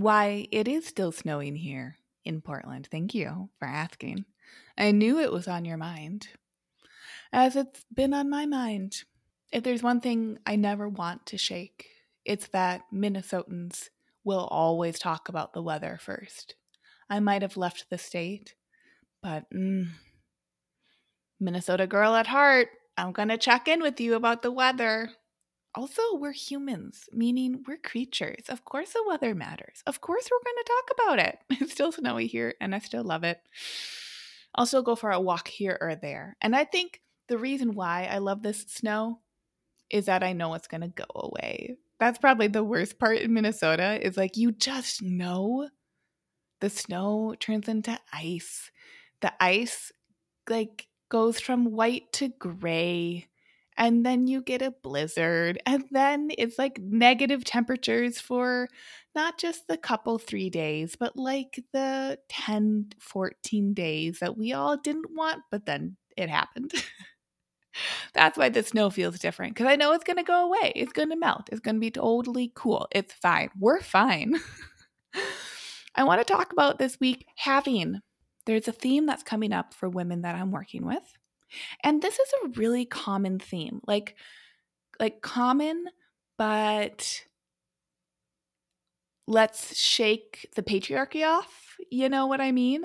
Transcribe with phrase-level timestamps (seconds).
[0.00, 2.88] why, it is still snowing here in Portland.
[2.90, 4.24] Thank you for asking.
[4.76, 6.28] I knew it was on your mind,
[7.32, 9.04] as it's been on my mind.
[9.52, 11.86] If there's one thing I never want to shake,
[12.24, 13.88] it's that Minnesotans
[14.24, 16.54] will always talk about the weather first.
[17.08, 18.54] I might have left the state,
[19.22, 19.88] but mm,
[21.40, 25.10] Minnesota girl at heart, I'm going to check in with you about the weather.
[25.74, 28.48] Also, we're humans, meaning we're creatures.
[28.48, 29.82] Of course, the weather matters.
[29.86, 31.38] Of course, we're going to talk about it.
[31.62, 33.40] It's still snowy here, and I still love it.
[34.54, 36.36] I'll still go for a walk here or there.
[36.40, 39.20] And I think the reason why I love this snow
[39.90, 41.76] is that I know it's going to go away.
[42.00, 45.68] That's probably the worst part in Minnesota is like you just know
[46.60, 48.70] the snow turns into ice.
[49.20, 49.92] The ice
[50.48, 53.28] like goes from white to gray
[53.78, 58.68] and then you get a blizzard and then it's like negative temperatures for
[59.14, 64.76] not just the couple 3 days but like the 10 14 days that we all
[64.76, 66.72] didn't want but then it happened.
[68.12, 70.92] That's why the snow feels different because i know it's going to go away it's
[70.92, 74.34] going to melt it's going to be totally cool it's fine we're fine.
[75.94, 78.00] I want to talk about this week having
[78.46, 81.17] there's a theme that's coming up for women that i'm working with
[81.82, 83.80] and this is a really common theme.
[83.86, 84.16] Like
[85.00, 85.86] like common
[86.36, 87.24] but
[89.26, 92.84] let's shake the patriarchy off, you know what I mean?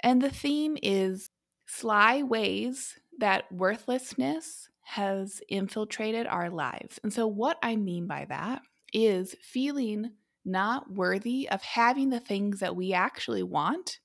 [0.00, 1.30] And the theme is
[1.66, 7.00] sly ways that worthlessness has infiltrated our lives.
[7.02, 8.62] And so, what I mean by that
[8.92, 10.12] is feeling
[10.44, 13.98] not worthy of having the things that we actually want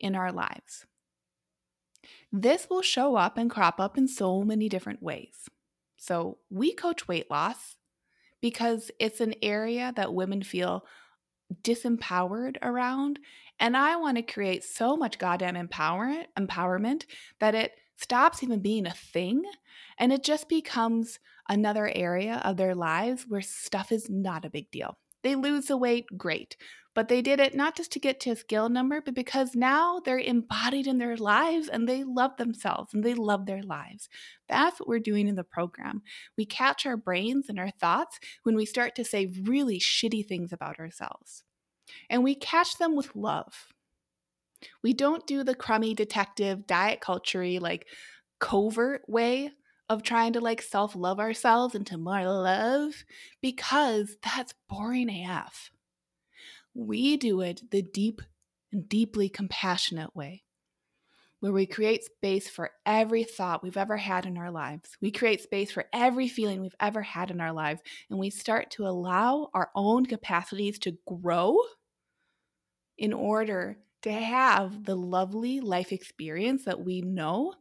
[0.00, 0.86] in our lives.
[2.32, 5.48] This will show up and crop up in so many different ways.
[5.96, 7.76] So, we coach weight loss
[8.40, 10.84] because it's an area that women feel
[11.62, 13.18] disempowered around.
[13.58, 17.04] And I want to create so much goddamn empowerment, empowerment
[17.38, 19.42] that it stops even being a thing
[19.98, 24.70] and it just becomes another area of their lives where stuff is not a big
[24.70, 24.98] deal.
[25.24, 26.56] They lose the weight, great.
[26.94, 30.00] But they did it not just to get to a scale number, but because now
[30.04, 34.08] they're embodied in their lives and they love themselves and they love their lives.
[34.48, 36.02] That's what we're doing in the program.
[36.38, 40.52] We catch our brains and our thoughts when we start to say really shitty things
[40.52, 41.42] about ourselves.
[42.08, 43.72] And we catch them with love.
[44.82, 47.88] We don't do the crummy detective diet culture like
[48.38, 49.50] covert way
[49.88, 53.04] of trying to like self love ourselves into more love
[53.40, 55.70] because that's boring AF.
[56.74, 58.20] We do it the deep
[58.72, 60.42] and deeply compassionate way,
[61.40, 64.96] where we create space for every thought we've ever had in our lives.
[65.00, 67.80] We create space for every feeling we've ever had in our lives,
[68.10, 71.58] and we start to allow our own capacities to grow
[72.98, 77.54] in order to have the lovely life experience that we know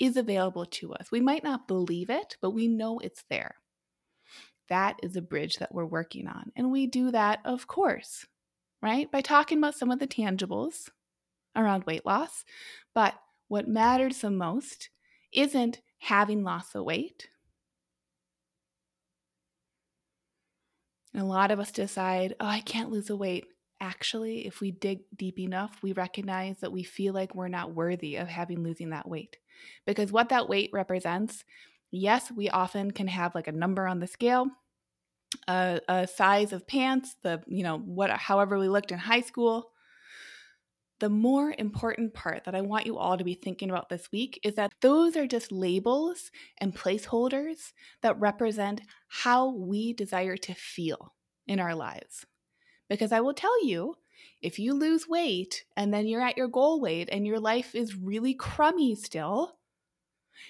[0.00, 1.12] is available to us.
[1.12, 3.54] We might not believe it, but we know it's there.
[4.70, 6.50] That is a bridge that we're working on.
[6.56, 8.26] And we do that, of course,
[8.82, 9.10] right?
[9.10, 10.88] By talking about some of the tangibles
[11.54, 12.44] around weight loss.
[12.94, 13.14] But
[13.48, 14.88] what matters the most
[15.32, 17.28] isn't having lost the weight.
[21.12, 23.44] And a lot of us decide, oh, I can't lose the weight.
[23.80, 28.16] Actually, if we dig deep enough, we recognize that we feel like we're not worthy
[28.16, 29.38] of having losing that weight.
[29.86, 31.44] Because what that weight represents,
[31.90, 34.48] yes, we often can have like a number on the scale
[35.48, 39.70] a, a size of pants, the, you know, what, however we looked in high school.
[40.98, 44.38] The more important part that I want you all to be thinking about this week
[44.42, 47.72] is that those are just labels and placeholders
[48.02, 51.14] that represent how we desire to feel
[51.46, 52.26] in our lives.
[52.90, 53.94] Because I will tell you,
[54.42, 57.96] if you lose weight and then you're at your goal weight and your life is
[57.96, 59.56] really crummy still,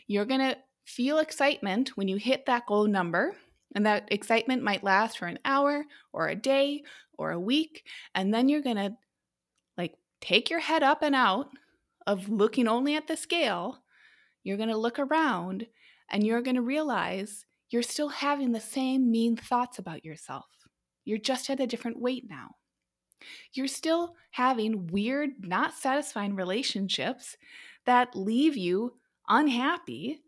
[0.06, 3.36] you're going to feel excitement when you hit that goal number
[3.74, 6.82] and that excitement might last for an hour or a day
[7.18, 7.84] or a week.
[8.14, 8.96] And then you're going to
[9.76, 11.50] like take your head up and out
[12.06, 13.82] of looking only at the scale.
[14.44, 15.66] You're going to look around
[16.10, 20.46] and you're going to realize you're still having the same mean thoughts about yourself.
[21.04, 22.56] You're just at a different weight now.
[23.52, 27.36] You're still having weird, not satisfying relationships
[27.84, 28.94] that leave you
[29.28, 30.22] unhappy.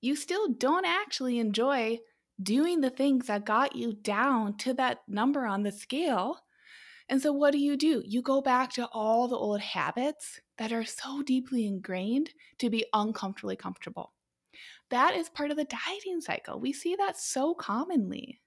[0.00, 1.98] You still don't actually enjoy
[2.42, 6.38] doing the things that got you down to that number on the scale.
[7.08, 8.02] And so, what do you do?
[8.06, 12.84] You go back to all the old habits that are so deeply ingrained to be
[12.92, 14.12] uncomfortably comfortable.
[14.90, 16.60] That is part of the dieting cycle.
[16.60, 18.40] We see that so commonly.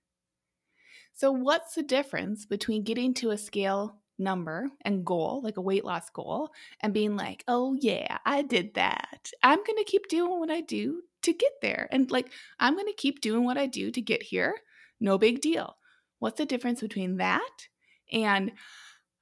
[1.13, 5.84] So, what's the difference between getting to a scale number and goal, like a weight
[5.84, 9.31] loss goal, and being like, oh, yeah, I did that.
[9.44, 11.88] I'm going to keep doing what I do to get there.
[11.92, 14.56] And like, I'm going to keep doing what I do to get here.
[15.00, 15.78] No big deal.
[16.19, 17.68] What's the difference between that
[18.12, 18.52] and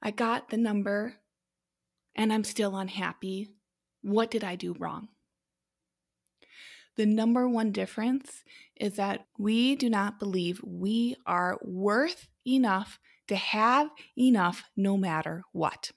[0.02, 1.14] I got the number
[2.14, 3.54] and I'm still unhappy?
[4.02, 5.08] What did I do wrong?
[6.96, 8.44] The number one difference
[8.76, 12.98] is that we do not believe we are worth enough
[13.28, 15.92] to have enough no matter what.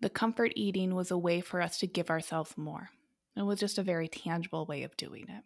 [0.00, 2.90] The comfort eating was a way for us to give ourselves more.
[3.36, 5.44] It was just a very tangible way of doing it.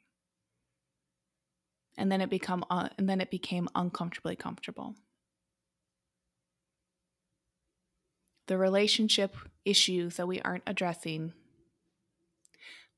[1.97, 4.97] And then it become uh, and then it became uncomfortably comfortable.
[8.47, 11.33] The relationship issues that we aren't addressing,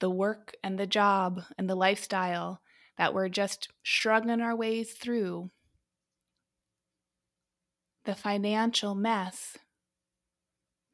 [0.00, 2.60] the work and the job and the lifestyle
[2.98, 5.50] that we're just shrugging our ways through
[8.04, 9.58] the financial mess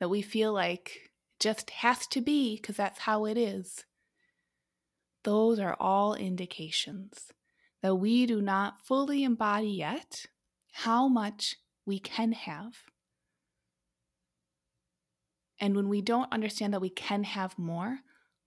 [0.00, 3.84] that we feel like just has to be because that's how it is.
[5.24, 7.32] Those are all indications
[7.82, 10.26] that we do not fully embody yet
[10.72, 12.74] how much we can have.
[15.60, 17.98] And when we don't understand that we can have more,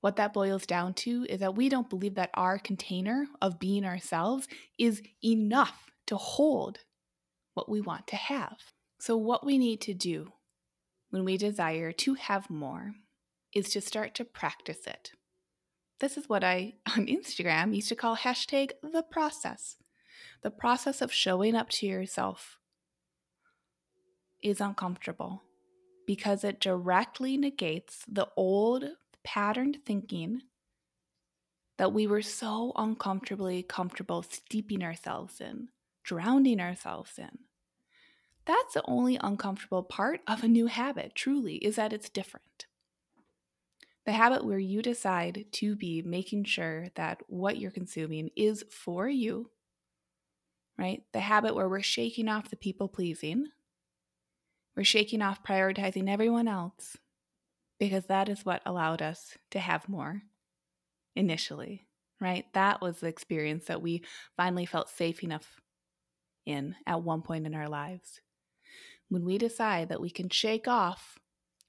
[0.05, 3.83] what that boils down to is that we don't believe that our container of being
[3.83, 4.47] ourselves
[4.77, 6.81] is enough to hold
[7.55, 8.55] what we want to have.
[8.99, 10.33] So, what we need to do
[11.09, 12.93] when we desire to have more
[13.51, 15.13] is to start to practice it.
[15.99, 19.77] This is what I on Instagram used to call hashtag the process.
[20.43, 22.59] The process of showing up to yourself
[24.43, 25.41] is uncomfortable
[26.05, 28.85] because it directly negates the old
[29.25, 30.43] patterned thinking
[31.77, 35.67] that we were so uncomfortably comfortable steeping ourselves in,
[36.03, 37.39] drowning ourselves in.
[38.45, 42.67] That's the only uncomfortable part of a new habit, truly, is that it's different.
[44.05, 49.09] The habit where you decide to be making sure that what you're consuming is for
[49.09, 49.49] you,
[50.77, 51.01] right?
[51.11, 53.47] The habit where we're shaking off the people pleasing,
[54.77, 56.97] we're shaking off prioritizing everyone else,
[57.79, 60.21] because that is what allowed us to have more
[61.15, 61.87] initially,
[62.19, 62.45] right?
[62.53, 64.03] That was the experience that we
[64.37, 65.61] finally felt safe enough
[66.45, 68.21] in at one point in our lives
[69.09, 71.19] when we decide that we can shake off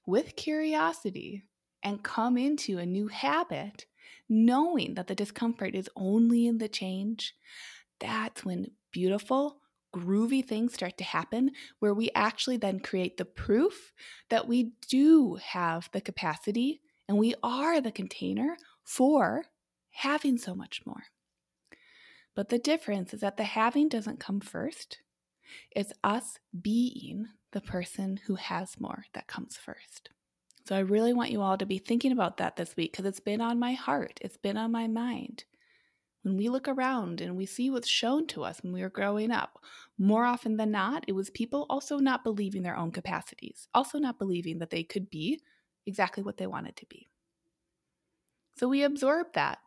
[0.05, 1.43] with curiosity
[1.83, 3.85] and come into a new habit,
[4.29, 7.33] knowing that the discomfort is only in the change,
[7.99, 9.61] that's when beautiful,
[9.95, 13.93] groovy things start to happen where we actually then create the proof
[14.29, 19.45] that we do have the capacity and we are the container for
[19.91, 21.03] having so much more.
[22.35, 24.99] But the difference is that the having doesn't come first.
[25.71, 30.09] It's us being the person who has more that comes first.
[30.67, 33.21] So I really want you all to be thinking about that this week because it's
[33.21, 35.45] been on my heart, it's been on my mind.
[36.27, 39.31] When we look around and we see what's shown to us when we were growing
[39.31, 39.63] up,
[39.97, 44.19] more often than not, it was people also not believing their own capacities, also not
[44.19, 45.39] believing that they could be
[45.85, 47.07] exactly what they wanted to be.
[48.57, 49.59] So we absorb that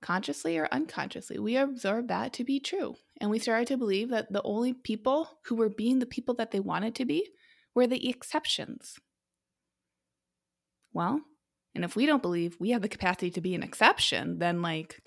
[0.00, 2.94] consciously or unconsciously, we absorbed that to be true.
[3.20, 6.52] And we started to believe that the only people who were being the people that
[6.52, 7.28] they wanted to be
[7.74, 9.00] were the exceptions.
[10.92, 11.22] Well,
[11.74, 15.03] and if we don't believe we have the capacity to be an exception, then, like,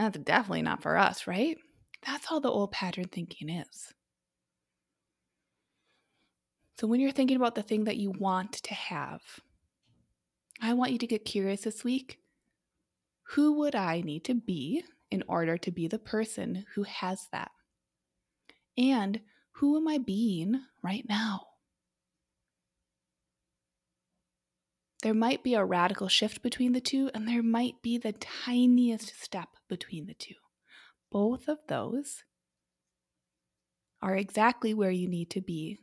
[0.00, 1.58] that's definitely not for us, right?
[2.06, 3.92] That's all the old pattern thinking is.
[6.78, 9.20] So, when you're thinking about the thing that you want to have,
[10.62, 12.18] I want you to get curious this week
[13.34, 17.52] who would I need to be in order to be the person who has that?
[18.76, 19.20] And
[19.52, 21.49] who am I being right now?
[25.02, 29.20] There might be a radical shift between the two, and there might be the tiniest
[29.22, 30.34] step between the two.
[31.10, 32.22] Both of those
[34.02, 35.80] are exactly where you need to be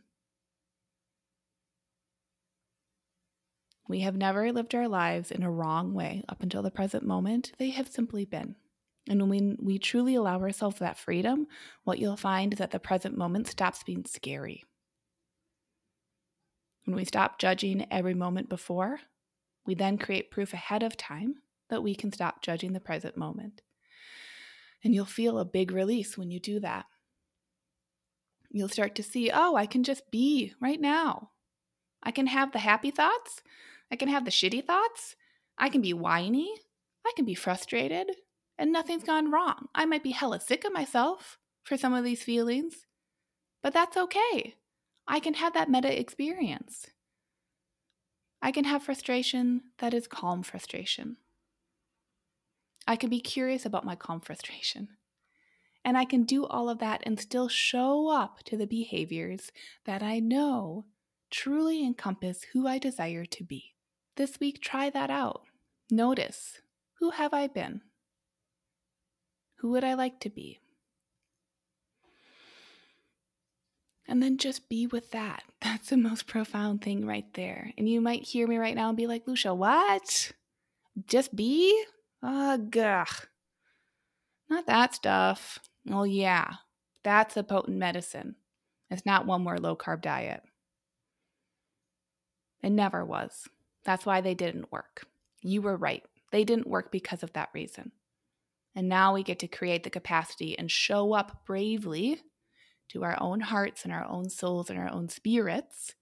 [3.87, 7.53] We have never lived our lives in a wrong way up until the present moment.
[7.57, 8.55] They have simply been.
[9.09, 11.47] And when we truly allow ourselves that freedom,
[11.85, 14.65] what you'll find is that the present moment stops being scary.
[16.87, 19.01] When we stop judging every moment before,
[19.65, 21.35] we then create proof ahead of time
[21.69, 23.61] that we can stop judging the present moment.
[24.85, 26.85] And you'll feel a big release when you do that.
[28.49, 31.31] You'll start to see, oh, I can just be right now.
[32.01, 33.41] I can have the happy thoughts.
[33.91, 35.17] I can have the shitty thoughts.
[35.57, 36.49] I can be whiny.
[37.05, 38.11] I can be frustrated.
[38.57, 39.67] And nothing's gone wrong.
[39.75, 42.85] I might be hella sick of myself for some of these feelings,
[43.61, 44.55] but that's okay.
[45.07, 46.87] I can have that meta experience.
[48.41, 51.17] I can have frustration that is calm frustration.
[52.85, 54.89] I can be curious about my calm frustration.
[55.83, 59.51] And I can do all of that and still show up to the behaviors
[59.85, 60.85] that I know
[61.31, 63.75] truly encompass who I desire to be.
[64.15, 65.43] This week, try that out.
[65.89, 66.59] Notice
[66.99, 67.81] who have I been?
[69.57, 70.59] Who would I like to be?
[74.07, 75.43] And then just be with that.
[75.61, 77.71] That's the most profound thing right there.
[77.77, 80.31] And you might hear me right now and be like, Lucia, what?
[81.07, 81.83] Just be?
[82.23, 82.75] Ugh.
[84.49, 85.59] Not that stuff.
[85.85, 86.53] Well, yeah,
[87.03, 88.35] that's a potent medicine.
[88.89, 90.41] It's not one more low carb diet.
[92.61, 93.47] It never was.
[93.83, 95.05] That's why they didn't work.
[95.41, 96.03] You were right.
[96.31, 97.91] They didn't work because of that reason.
[98.75, 102.21] And now we get to create the capacity and show up bravely
[102.89, 105.95] to our own hearts and our own souls and our own spirits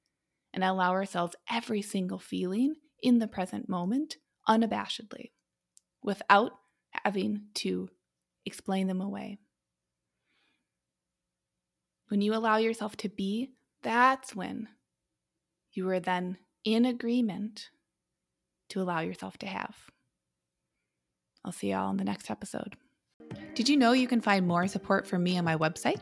[0.53, 5.31] and allow ourselves every single feeling in the present moment unabashedly
[6.01, 6.51] without
[7.03, 7.89] having to
[8.45, 9.37] explain them away.
[12.07, 13.51] When you allow yourself to be,
[13.81, 14.67] that's when
[15.73, 17.69] you are then in agreement
[18.69, 19.75] to allow yourself to have.
[21.43, 22.75] I'll see y'all in the next episode.
[23.53, 26.01] Did you know you can find more support from me on my website?